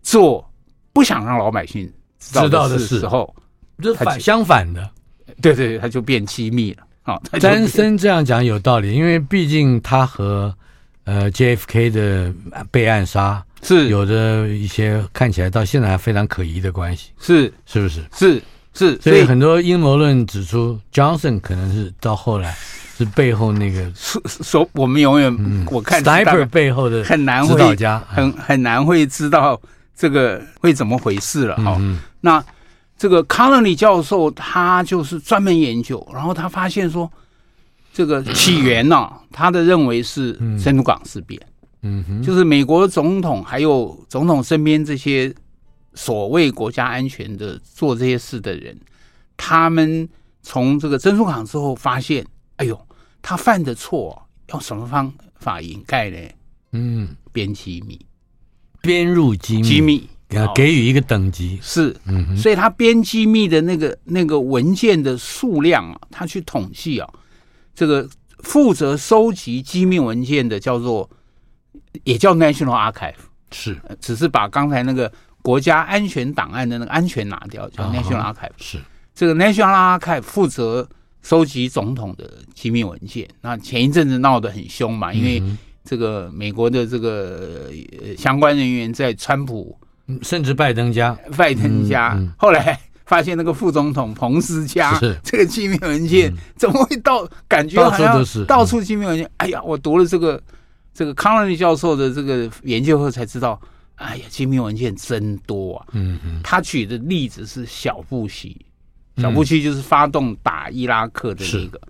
[0.00, 0.48] 做
[0.92, 3.34] 不想让老百姓知道的时候。
[3.82, 4.88] 这反相反的，
[5.42, 6.86] 对对对，他就变机密了。
[7.06, 10.52] 好， 詹森这样讲有道理，因为毕竟他和
[11.04, 12.34] 呃 JFK 的
[12.72, 18.04] 被暗杀是有着一些看起来到现在还非常可疑的关系，是是不是？
[18.12, 18.42] 是
[18.74, 22.52] 是，所以很多阴谋论指出，Johnson 可能是到后来
[22.98, 29.60] 是背后那个说说我们永远我看 Sniper 背后的很难指导家，很很难会知道
[29.96, 31.54] 这个会怎么回事了。
[31.58, 31.80] 哈，
[32.20, 32.44] 那。
[32.98, 37.10] 这个康纳里教授他就是专门研究，然后他发现说，
[37.92, 41.40] 这个起源呢、啊，他的认为是珍珠港事变，
[41.82, 45.34] 嗯哼，就是美国总统还有总统身边这些
[45.94, 48.78] 所谓国家安全的做这些事的人，
[49.36, 50.08] 他们
[50.42, 52.24] 从这个珍珠港之后发现，
[52.56, 52.80] 哎呦，
[53.20, 56.16] 他犯的错用什么方法掩盖呢？
[56.72, 58.00] 嗯，编机密，
[58.80, 60.08] 编入机密，机密。
[60.28, 61.58] 给给予一个等级。
[61.62, 67.08] 是，嗯哼，所以他编机密的那个那个文件的数量啊，他去统计啊，
[67.74, 68.08] 这个
[68.40, 71.08] 负责收集机密文件的叫做，
[72.02, 73.14] 也叫 National Archive，
[73.52, 75.10] 是，只是把刚才那个
[75.42, 78.80] 国家安全档案的那个安全拿掉，叫 National Archive，是。
[79.14, 80.88] 这个 National Archive 负责
[81.22, 83.28] 收集总统的机密文件。
[83.40, 85.40] 那前一阵子闹得很凶嘛，因为
[85.84, 87.70] 这个美国的这个
[88.18, 89.78] 相关人员在川普。
[90.22, 97.28] 甚至拜登家，拜登家，嗯嗯、后来发现那个副总统彭斯家这个机密文件怎么会到？
[97.48, 99.28] 感觉好像到处机密文件。
[99.38, 100.40] 哎呀，我读了这个
[100.94, 103.60] 这个康纳利教授的这个研究后才知道，
[103.96, 105.86] 哎呀，机密文件真多啊。
[105.92, 106.40] 嗯嗯。
[106.42, 108.64] 他举的例子是小布希，
[109.18, 111.80] 小布希就是发动打伊拉克的那个，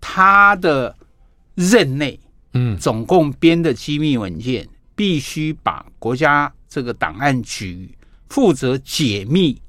[0.00, 0.94] 他的
[1.54, 2.18] 任内，
[2.52, 6.52] 嗯，总共编的机密文件必须把国家。
[6.68, 7.96] 这个档案局
[8.28, 9.60] 负责解密、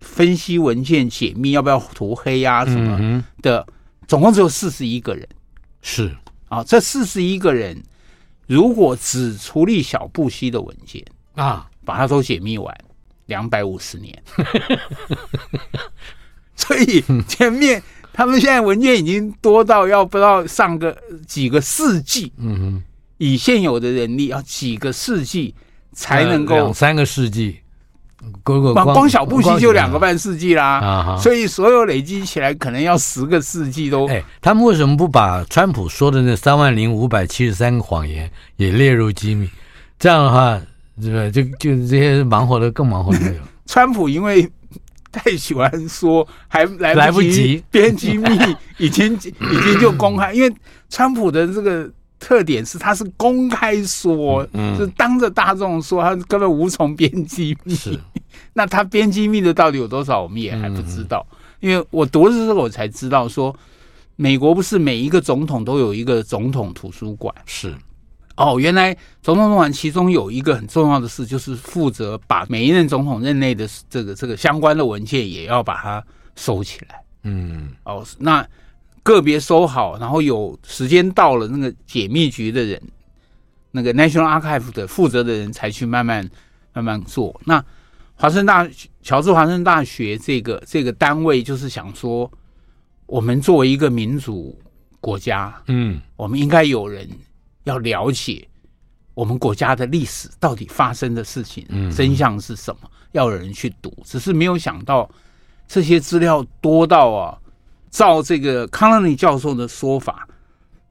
[0.00, 3.66] 分析文件、解密要不要涂黑啊什么的，
[4.06, 5.26] 总共只有四十一个人。
[5.80, 6.14] 是
[6.48, 7.82] 啊，这四十一个人
[8.46, 11.02] 如果只处理小布希的文件
[11.34, 12.76] 啊，把它都解密完，
[13.26, 14.22] 两百五十年。
[16.54, 22.32] 所以前面他们现在文件已经多到要不知道上个几个世纪。
[22.36, 22.82] 嗯哼，
[23.16, 25.54] 以现有的人力要几个世纪。
[25.92, 27.60] 才能够两三个世纪，
[28.42, 34.08] 光光小布希就两个半世纪啦，啊、所以所有累积起来可能要十个世纪都。
[34.08, 39.50] 哎，他们为什么不把川普说的那三万零五百七十三个谎言也列入机密？
[39.98, 40.60] 这样的话，
[41.00, 41.30] 这个？
[41.30, 43.40] 就就这些忙活的更忙活的有。
[43.66, 44.50] 川普因为
[45.10, 48.28] 太喜欢说，还来来不及编机密，
[48.78, 50.52] 已经已经就公开，因为
[50.88, 51.90] 川普的这个。
[52.22, 57.74] 特点是他是公开说，嗯，是当着大众说，他根本无从编机密。
[57.74, 57.98] 是，
[58.54, 61.26] 那他编机密的到底有多少，我们也还不知道。
[61.58, 63.52] 因为我读的时候，我才知道说，
[64.14, 67.34] 美国不是每一个总统都有一个总统图书馆。
[67.44, 67.74] 是，
[68.36, 76.04] 哦，原来总统图书馆其中有一个很重要的事，就是负责把每一任总统任内的这个这个相关的文件也要把它
[76.36, 77.02] 收起来。
[77.24, 78.46] 嗯，哦，那。
[79.02, 82.80] 个别收好，然后有时间到了，那个解密局的人，
[83.72, 86.28] 那个 National Archive 的负责的人才去慢慢
[86.72, 87.40] 慢慢做。
[87.44, 87.64] 那
[88.14, 88.68] 华盛顿大
[89.02, 92.30] 乔治华盛顿大学这个这个单位就是想说，
[93.06, 94.56] 我们作为一个民主
[95.00, 97.08] 国家，嗯，我们应该有人
[97.64, 98.46] 要了解
[99.14, 103.92] 我们国家的历史到底发生的事情，嗯，真相是什么，要有人去读。
[104.04, 105.10] 只是没有想到
[105.66, 107.36] 这些资料多到啊。
[107.92, 110.26] 照这个康纳尼教授的说法，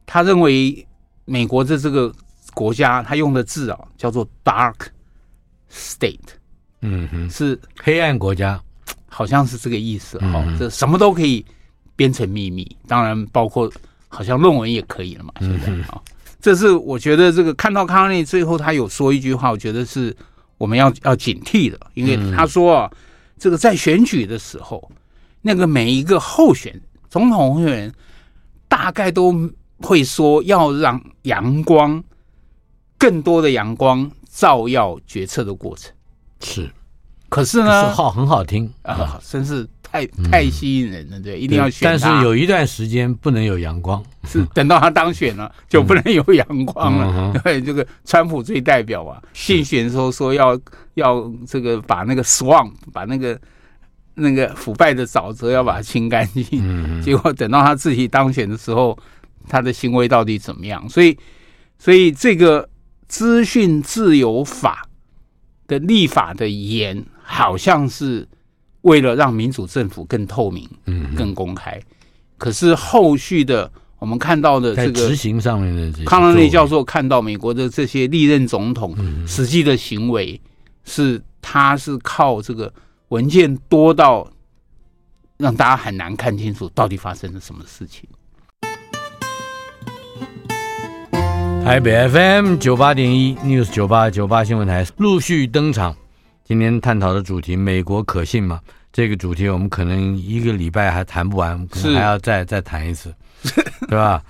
[0.06, 0.88] 他认为
[1.26, 2.14] 美国的这个
[2.54, 4.76] 国家，他用的字啊叫做 “dark
[5.70, 6.20] state”，
[6.82, 8.62] 嗯哼，是黑暗国家，
[9.10, 10.58] 好像是这个意思哈、嗯。
[10.60, 11.44] 这什么都可以
[11.96, 13.72] 编成秘密，当然包括
[14.08, 15.34] 好像论文也可以了嘛。
[15.40, 16.00] 现在啊，
[16.40, 20.16] 这是我觉得这个看到康纳尼最后他有说一句话，我觉得是
[20.60, 22.92] 我们要要警惕的，因为他说啊，
[23.40, 24.92] 这个在选举的时候，
[25.42, 26.80] 那个每一个候选
[27.12, 27.94] 总统候选人
[28.70, 32.02] 大概都会说要让阳光
[32.98, 35.92] 更多的阳光照耀决策的过程。
[36.40, 36.72] 是，
[37.28, 41.82] 可是呢，是好很好听啊，真是太太吸引人了，对，一定要选。
[41.84, 47.34] 但是有一段时间不能有阳光，是等到他当选了 就不能有阳光了。
[47.44, 50.58] 对，这个川普最代表啊，竞选的时候说要
[50.94, 53.38] 要这个把那个 swamp 把那个。
[54.22, 58.98] 那个腐败的沼泽要把它清干净， 结果等到他自己当选的时候，
[59.50, 60.88] 他的行为到底怎么样？
[60.88, 61.18] 所以，
[61.78, 62.70] 所以这个
[63.08, 64.88] 资讯自由法
[65.68, 68.28] 的立法的严，好像是
[68.82, 71.82] 为了让民主政府更透明、嗯更公开。
[72.38, 78.96] 可是后续的我们看到的这个执行上面的康乐内教授看到美国的这些历任总统
[79.28, 80.40] 实际的行为，
[80.86, 82.72] 是他是靠这个。
[83.12, 84.26] 文件多到
[85.38, 88.08] 让大家很难看清楚到底发生了什么事情。
[91.62, 95.94] 台北 FM 九八点一 News 九八九八新闻台陆续登场。
[96.46, 98.62] 今天探讨的主题：美国可信吗？
[98.94, 103.14] 这个主题我们可能一个礼拜还谈不完，可能还要再再谈一次，
[103.90, 104.24] 对吧？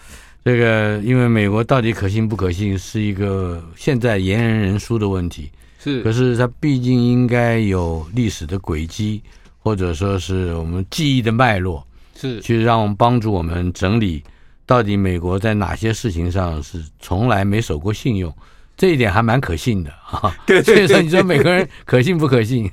[0.44, 5.52] 这个因为美国到底可信不可信，是一个现在言人人殊的问题。
[5.84, 9.22] 是，可是它毕竟应该有历史的轨迹，
[9.60, 11.84] 或者说是我们记忆的脉络，
[12.16, 14.24] 是去让我们帮助我们整理
[14.66, 18.32] 到底美国在哪些事情上是从来没守过信用，
[18.78, 20.32] 这一点还蛮可信的啊。
[20.46, 22.66] 对，所以说你说美国人可信不可信？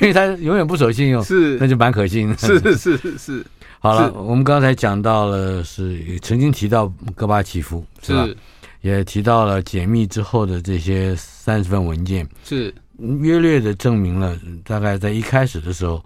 [0.00, 2.36] 因为他永远不守信用，是那就蛮可信的。
[2.38, 3.46] 是是是是，是。
[3.78, 8.26] 好了，我们刚才讲到了是曾经提到戈巴契夫，是吧？
[8.84, 12.72] 也提到了解密之后的这些三十份文件，是。
[13.22, 16.00] 约略的证明了，大概在一开始的时候，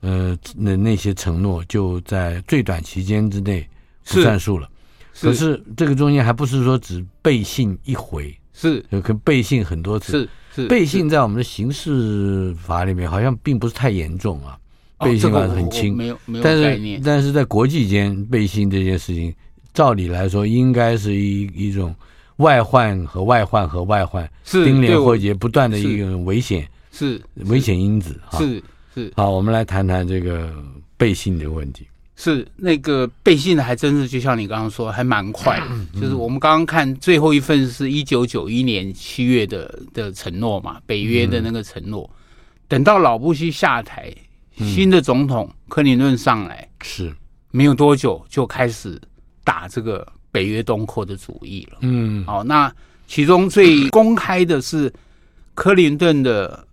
[0.00, 3.64] 呃，那那些承诺就在最短期间之内
[4.04, 4.68] 不算数了。
[5.12, 10.12] 是，可是这个中间还不是说只背信一回，是，可背信很多次。
[10.12, 10.28] 是
[10.62, 14.58] 是，背信在我们的刑事法里面好像并不是太严重啊，
[14.98, 19.32] 背信法很轻，哦，没有没有但是但是在国际间背信这件事情，
[19.72, 21.94] 照理来说应该是一一种。
[22.36, 28.38] 外患和外患和外患是丁联或结不断的一个危险，是危险因子啊。
[28.38, 28.62] 是
[28.94, 30.52] 是好，我们来谈谈这个
[30.96, 31.86] 背信的问题。
[32.16, 35.66] 是那个背信的，还真是就像你刚刚说，还蛮快的。
[36.00, 42.08] 就是我们刚刚看最后一份是一九九一年七月的的承诺嘛，北约的那个承诺。
[42.66, 44.12] 等到老布希下台，
[44.56, 47.12] 新的总统克林顿上来，是
[47.50, 49.00] 没有多久就开始
[49.44, 50.06] 打这个。
[50.34, 52.74] 北约东扩的主意了，嗯，好，那
[53.06, 54.92] 其中最公开的是
[55.54, 56.66] 克林顿的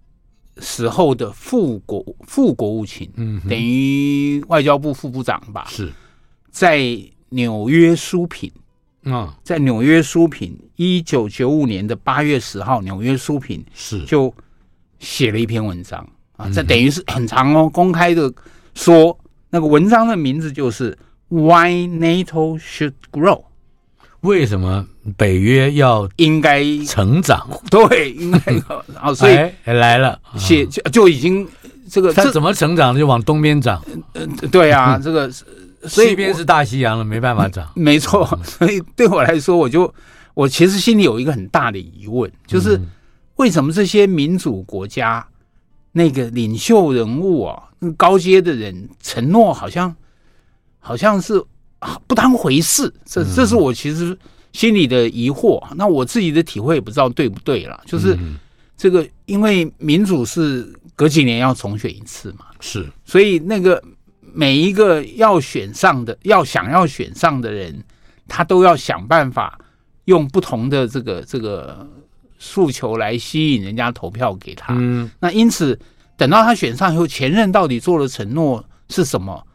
[0.57, 5.93] 时候的副国副国务卿，嗯，等于外交部副部长吧，是。
[6.49, 8.51] 在纽约书评
[9.03, 14.03] 啊，在纽约书评，一九九五年的八月十号，纽约书评是。
[14.05, 14.33] 就
[14.97, 16.03] 写了一篇文章
[16.35, 18.33] 啊，这等于是很长哦，公开的
[18.73, 19.15] 说，
[19.51, 20.97] 那个文章的名字就是
[21.29, 23.43] Why NATO Should Grow。
[24.21, 24.85] 为什么
[25.17, 27.47] 北约要应该成长？
[27.71, 28.39] 对，应该
[28.99, 31.47] 啊， 所以来了，写就就已经
[31.89, 33.83] 这个，它怎么成长就往东边长。
[34.13, 35.29] 呃，对啊， 这个
[35.87, 37.67] 西边是大西洋了，没办法长。
[37.75, 39.91] 没错，所以对我来说，我就
[40.35, 42.79] 我其实心里有一个很大的疑问，就是
[43.37, 45.25] 为什么这些民主国家
[45.91, 47.63] 那个领袖人物啊，
[47.97, 49.95] 高阶的人承诺好像
[50.79, 51.43] 好像是。
[52.07, 54.17] 不当回事，这这是我其实
[54.53, 55.61] 心里的疑惑。
[55.75, 57.81] 那我自己的体会也不知道对不对了。
[57.85, 58.17] 就是
[58.77, 63.81] 这个，因为民主是隔几年要重选一次嘛，是，所以那个
[64.33, 67.83] 每一个要选上的、要想要选上的人，
[68.27, 69.59] 他都要想办法
[70.05, 71.87] 用不同的这个这个
[72.37, 74.75] 诉求来吸引人家投票给他。
[74.77, 75.79] 嗯，那因此
[76.17, 79.45] 等到他选上以后，前任到底做了承诺是什么？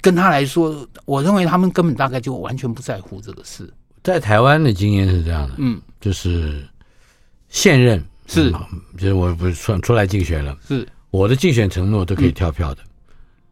[0.00, 3.72] 跟他来说，我认为他们根本大概就完全不在乎这个事。
[4.02, 6.66] 在台湾的经验是这样的，嗯，就是
[7.48, 8.50] 现任是，
[8.96, 10.86] 就是我不是算出来竞选了，是。
[11.10, 12.82] 我的竞选承诺都可以跳票的。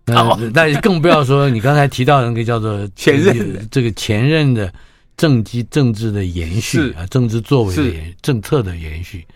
[0.07, 0.23] 那
[0.55, 4.73] 那更不要说你刚才提到那个叫做前任，这个前任的
[5.17, 9.27] 政绩政治的延续啊，政治作为的延政策的延续。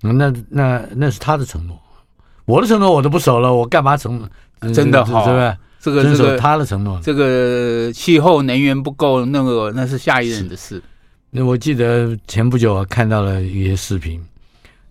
[0.00, 1.78] 那那那是他的承诺，
[2.44, 4.28] 我的承诺我都不守了，我干嘛承？
[4.72, 5.38] 真的好，对不
[5.86, 10.82] 这个遵守他的承诺，这个气候能源不够，那个那是下一任的事。
[11.30, 14.20] 那我记得前不久我看到了一些视频，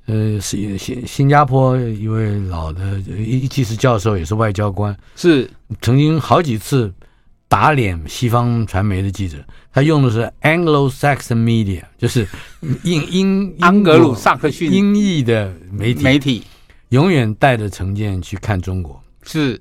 [0.05, 5.49] 呃，新新新加坡一位老的一既是教授，也是外交官，是。
[5.81, 6.93] 曾经好几次
[7.49, 9.37] 打脸西方传媒的记者，
[9.73, 12.25] 他用的是 Anglo-Saxon media，就是
[12.83, 14.71] 英 英安格鲁萨克逊。
[14.71, 16.43] 英译的媒体，媒体。
[16.89, 19.59] 永远带着成见去看中国，是。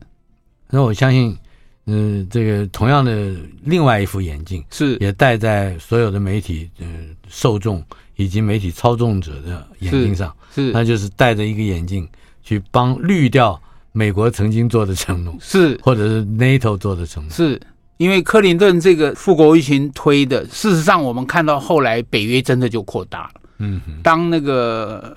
[0.75, 1.39] 那我相信，
[1.87, 6.87] 嗯、呃，这个同样的另外一副眼镜是也戴在所有的媒体呃
[7.29, 7.81] 受众
[8.17, 12.09] 以及媒体操纵者的眼睛上，是，是那就是戴着一个眼镜
[12.43, 13.61] 去帮滤掉
[13.93, 17.61] 美国曾经做的承诺， 是或者是 NATO 做的承诺，是
[17.99, 20.45] 因为克林顿这个富国务卿推的。
[20.47, 23.41] 事实上，我们看到后来北约真的就扩大了。
[23.59, 25.17] 嗯，当那个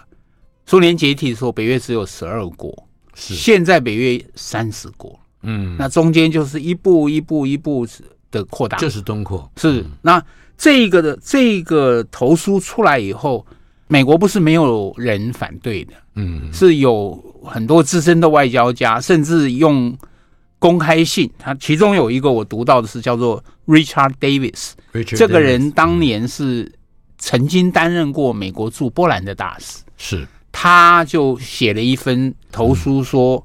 [0.68, 5.20] 苏联解体的时候，北约只有十二国，是现在北约三十国。
[5.50, 7.88] 嗯，那中间就是一步一步一步
[8.30, 9.50] 的扩大，就是东扩。
[9.56, 10.22] 是那
[10.58, 13.46] 这个的这个投书出来以后，
[13.88, 19.98] 美国不是没有人反对的，嗯，是有很多资深的外交家，甚至用
[20.60, 21.32] 公开信。
[21.40, 24.72] 他其中有一个我读到的是叫做 Richard Davis，
[25.16, 26.70] 这个人当年是
[27.18, 30.28] 曾经担任过美国驻波兰的大使，是。
[30.52, 33.42] 他就写了一份投书说。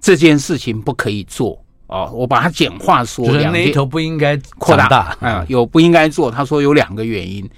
[0.00, 1.62] 这件事情不可以做。
[1.88, 5.16] 哦，我把它简化说，就是 NATO 不应该扩大。
[5.20, 6.30] 啊，有不应该做。
[6.30, 7.48] 他说有两个原因，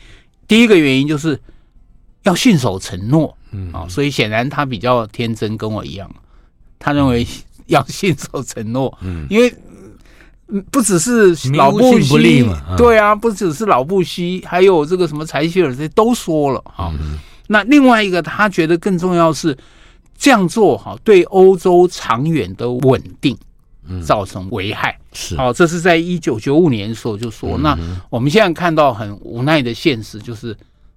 [0.46, 1.36] 第一个原因就是
[2.22, 3.72] 要信守承诺，嗯。
[3.72, 6.08] 啊，所以显然他比较天真，跟我一样，
[6.78, 7.26] 他认为
[7.66, 9.52] 要信守承诺，嗯，因为
[10.70, 16.92] 不只是老布希嘛，对啊，不只是老布希，还有这个什么柴希尔这些都说了啊。
[17.48, 19.58] 那另外一个，他觉得更重要是。
[20.20, 23.34] 这样做哈，对欧洲长远的稳定
[24.04, 24.94] 造成危害。
[25.14, 27.56] 是，好，这是在一九九五年的时候就说。
[27.58, 27.76] 那
[28.10, 30.54] 我们现在看到很无奈的现实就是，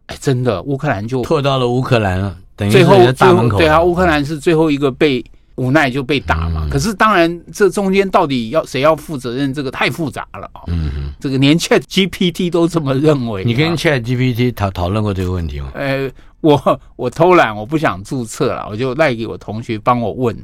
[0.08, 3.58] 哎，真的乌克兰就拖到了乌克兰了，等于最后大门口。
[3.58, 5.24] 对啊，乌克兰是最后一个被
[5.56, 6.68] 无奈就被打嘛。
[6.70, 10.62] 可是当然，这中间到底要谁要负责任，这个太复杂了啊。
[10.68, 13.44] 嗯嗯，这个连 Chat GPT 都这么认为。
[13.44, 15.72] 你跟 Chat GPT 讨讨论过这个问题吗？
[15.76, 16.10] 呃。
[16.44, 16.60] 我
[16.98, 20.38] 我偷懒，我不想注册了，我就赖给我同学帮我问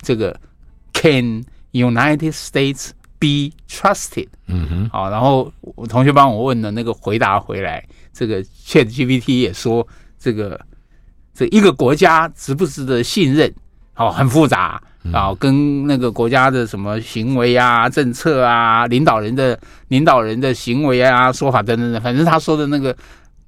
[0.00, 0.38] 这个
[0.92, 4.28] Can United States be trusted？
[4.46, 9.84] 嗯哼，好，然后我同学帮我问的那个回答回来，这个 ChatGPT 也说
[10.20, 10.60] 这个
[11.34, 13.52] 这一个国家值不值得信任？
[13.94, 14.78] 好，很复杂
[15.12, 22.94] 啊，跟那个国家的什么行为啊、政策啊、领导人的领导人的行为啊、说法等等等，反正他说的那个。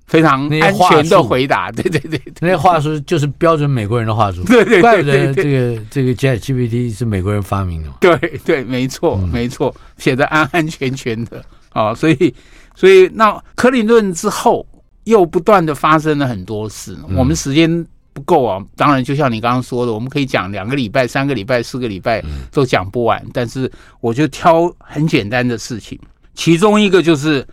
[0.09, 12.33] 非常安全的回答，对对对，那些话术就是标准美国人的话术， 对对，怪不得这个这个 ChatGPT 是美国人发明的，对对，没错没错，写的安安全全的啊，所以
[12.77, 14.65] 所以那克林顿之后
[15.03, 17.85] 又不断的发生了很多事，我们时间
[18.17, 26.01] 不够啊，当然就像你刚刚说的，我们可以讲两个礼拜、三个礼拜、四个礼拜都讲不完，但是我就挑很简单的事情，
[26.33, 27.47] 其中一个就是。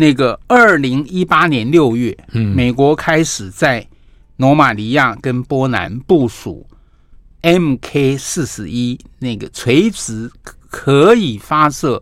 [0.00, 3.84] 那个二零一八年六月，嗯，美国开始在
[4.36, 6.64] 罗马尼亚跟波兰部署
[7.42, 10.30] MK 四十一那个垂直
[10.70, 12.00] 可以发射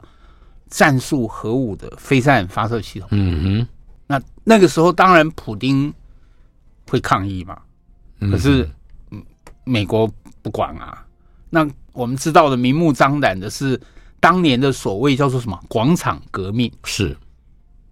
[0.69, 3.09] 战术核武的飞弹发射系统。
[3.13, 3.69] 嗯哼，
[4.07, 5.91] 那那个时候当然普丁
[6.91, 7.57] 会抗议嘛，
[8.21, 8.69] 可是
[9.65, 10.11] 美国
[10.43, 11.05] 不管啊。
[11.51, 13.81] 那我们知道的明目张胆的是
[14.21, 17.17] 当年的所谓叫做什么广场革命是。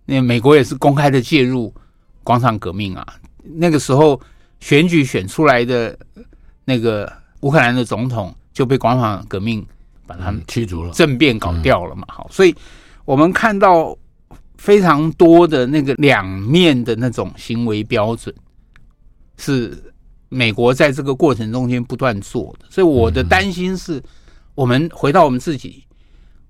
[0.04, 1.72] 那美国也是公开的介入
[2.22, 3.06] 广场革命啊，
[3.42, 4.20] 那个时候
[4.60, 5.98] 选举选出来的
[6.64, 7.10] 那个
[7.40, 9.64] 乌克兰的总统就被广场革命
[10.06, 12.04] 把他们驱逐了，政变搞掉了嘛。
[12.08, 12.54] 好，所以
[13.06, 13.96] 我们看到
[14.58, 18.34] 非常多的那个两面的那种行为标准，
[19.38, 19.93] 是
[20.34, 22.66] 美国在这个过程中间不断做的。
[22.68, 24.02] 所以我的担心是，
[24.54, 25.84] 我们回到我们自己，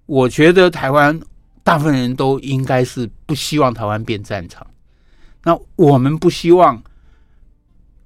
[0.06, 1.20] 我觉得台湾。
[1.66, 4.66] 大部分人都应该是不希望台湾变战场，
[5.44, 6.82] 那我们不希望，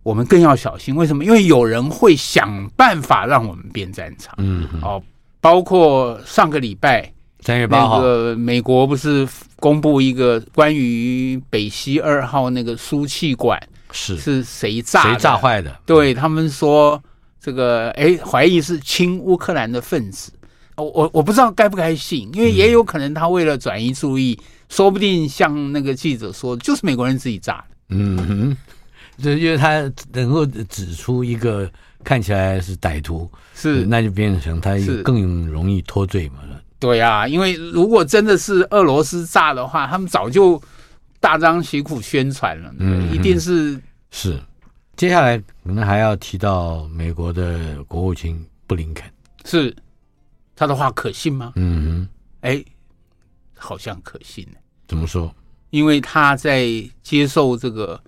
[0.05, 0.95] 我们更要小心。
[0.95, 1.25] 为什么？
[1.25, 4.33] 因为有人会想办法让我们变战场。
[4.39, 5.03] 嗯，哦，
[5.41, 13.61] 包括上个礼拜三月八号，那个美国不是公布一个关于北溪二号那个输气管
[13.93, 15.75] 是是谁炸谁炸坏的？
[15.87, 17.03] 对他们说，
[17.41, 20.33] 这个哎怀疑是亲乌克兰的分子。
[20.77, 27.77] 我我我不知道该不该信，因为也有可能他为了转移注意，说不定像那个记者说的，就是美国人自己炸的。
[27.89, 28.57] 嗯哼，
[29.21, 31.69] 就因为他能够指出一个
[32.05, 36.37] 看起来是歹徒，是那就变成他更容易脱罪嘛。
[36.79, 40.63] 对啊，因为如果真的是俄罗斯炸的话，他们早就
[41.21, 44.39] 大张旗鼓宣传了，嗯，一定是是。
[44.97, 49.09] 接下来可能还要提到美国的国务卿布林肯，
[49.45, 49.75] 是
[50.57, 51.53] 他的话可信吗？
[51.57, 52.09] 嗯哼，
[52.41, 52.65] 哎，
[53.55, 54.47] 好像可信。
[54.87, 55.35] 怎么说？
[55.71, 56.67] 因为他在
[57.03, 58.03] 接受这个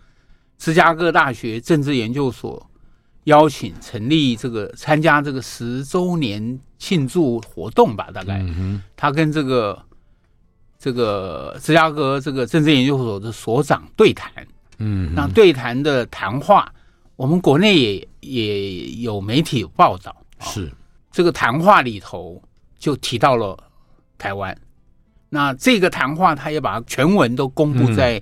[0.58, 2.70] 芝加哥大学政治研究所
[3.24, 6.60] 邀请，成立这个参加这个十周年。
[6.80, 9.78] 庆祝活动吧，大概嗯他跟这个
[10.80, 14.32] 这个芝加哥这个政治研究所的所长对谈，
[14.78, 16.72] 嗯，那对谈的谈话，
[17.14, 20.72] 我们国内也也有媒体有报道，是。
[21.12, 22.42] 这个谈话里头
[22.78, 23.56] 就提到了
[24.16, 24.56] 台湾，
[25.28, 28.20] 那这个谈话他也把全文都公布在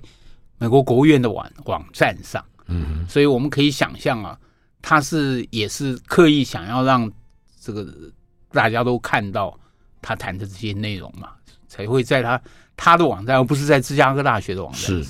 [0.57, 4.37] 美国国务院的网网站上，嗯，所以我们可以想象啊，
[4.81, 7.11] 他是也是刻意想要让
[7.59, 7.87] 这个。
[8.51, 9.55] 大家都看到
[10.01, 11.29] 他谈的这些内容嘛，
[11.69, 12.41] 才会在他
[12.75, 14.81] 他的网站，而不是在芝加哥大学的网站。
[14.81, 15.05] 是，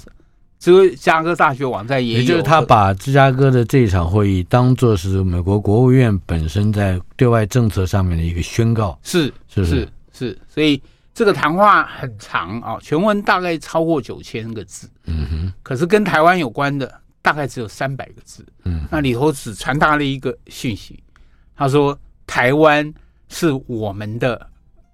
[0.60, 8.99] 这个芝加哥大学网站也有，也就是他把芝加哥的这一场会议当做是美国国务院本身在对外政策上面的一个宣告。
[9.01, 10.38] 是，是，是，是。
[10.47, 10.80] 所以
[11.14, 14.88] 这个谈话很长啊，全文大概超过九千个字。
[15.05, 15.53] 嗯哼。
[15.64, 18.45] 可是跟台湾有关的大概只有三百个字。
[18.66, 18.86] 嗯。
[18.91, 21.01] 那里头只传达了一个讯息，
[21.55, 21.97] 他说
[22.28, 22.93] 台湾。
[23.32, 24.49] 是我们的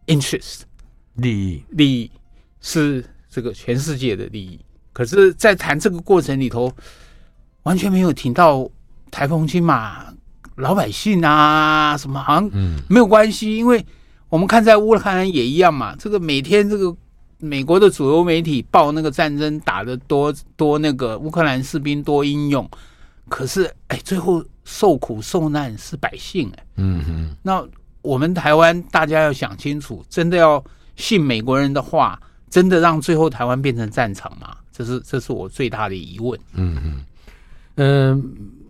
[0.07, 0.63] interest
[1.16, 2.11] 利益，利益
[2.61, 4.59] 是这个全世界的利益。
[4.93, 6.72] 可是，在谈这个过程里头，
[7.63, 8.70] 完全没有听到
[9.11, 10.05] 台风金马
[10.55, 12.49] 老百姓啊什么，好像
[12.88, 13.57] 没有关系。
[13.57, 13.86] 因为
[14.30, 16.95] 我们看在乌克兰也一样嘛，这个每天这个
[17.39, 22.70] 美国的主流媒体报那个战争打的多多那个乌克兰士兵多英勇，
[23.28, 27.68] 可是哎，最后受苦受难是百姓哎，嗯哼，那。
[28.01, 30.63] 我们台湾大家要想清楚，真的要
[30.95, 32.19] 信美国人的话，
[32.49, 34.55] 真的让最后台湾变成战场吗？
[34.71, 36.39] 这是这是我最大的疑问。
[36.53, 37.05] 嗯嗯
[37.75, 38.21] 嗯、呃，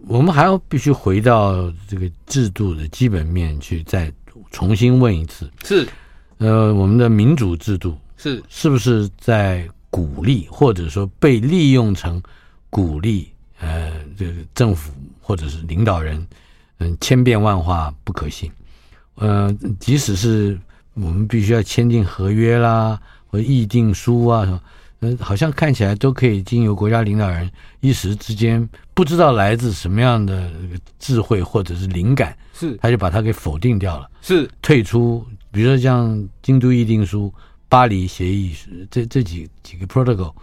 [0.07, 4.11] 我们还要必须回到这个制度的基本面去，再
[4.51, 5.87] 重新问一次：是
[6.37, 12.21] 呃，我们的民主制度是是不是在鼓励，或者说被利用成
[12.69, 13.29] 鼓励？
[13.59, 16.27] 呃，这个政府或者是领导人，
[16.79, 18.51] 嗯，千变万化，不可信。
[19.15, 20.59] 呃，即使是
[20.95, 24.61] 我们必须要签订合约啦，或议定书啊，
[25.01, 30.49] 呃，好像看起来都可以经由国家领导人一时之间不知道来自什么样的
[30.97, 32.77] 智慧或者是灵感，是。
[32.77, 34.49] 他就把它给否定掉了，是。
[34.61, 35.25] 退出。
[35.51, 37.33] 比如说像京都议定书、
[37.69, 38.53] 巴黎协议
[38.89, 40.33] 这这几几个 protocol，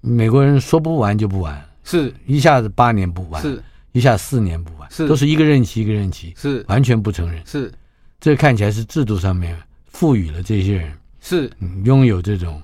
[0.00, 2.12] 美国人说不完就不完，是。
[2.26, 3.62] 一下子八年不完，是。
[3.92, 5.06] 一下四年不完，是。
[5.06, 6.64] 都是一个任期一个任期，是。
[6.68, 7.72] 完全不承认，是。
[8.20, 9.56] 这看起来是制度上面
[9.94, 11.50] 赋予了这些人是
[11.84, 12.60] 拥有这种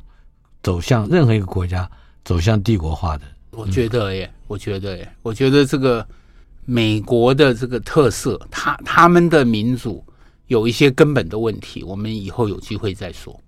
[0.63, 1.89] 走向任何一个国家
[2.25, 3.25] 走向帝国化的。
[3.53, 6.07] 我觉得耶，我觉得耶，我觉得这个
[6.65, 10.05] 美国的这个特色，他他们的民主
[10.49, 13.41] 有一些根本的问题，我们以后有机会再说。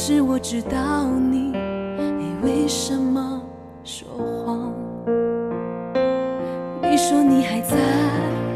[0.00, 1.52] 可是我知道你
[2.18, 3.38] 你为什么
[3.84, 4.08] 说
[4.46, 4.72] 谎？
[6.80, 7.76] 你说你还在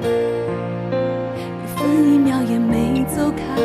[0.01, 3.61] 一分一秒也没走开。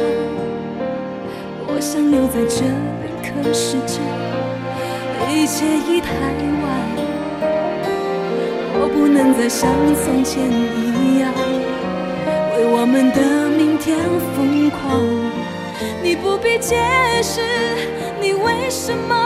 [1.69, 4.01] 我想留在这里可是这
[5.31, 6.09] 一切已太
[6.59, 6.67] 晚。
[8.75, 9.71] 我不能再像
[10.03, 11.31] 从前一样
[12.57, 13.97] 为我们的明天
[14.35, 14.99] 疯狂。
[16.03, 16.75] 你不必借
[17.21, 17.41] 是
[18.21, 19.18] 你为什么